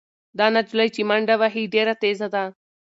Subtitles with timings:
[0.37, 2.43] دا نجلۍ چې منډه وهي ډېره تېزه ده.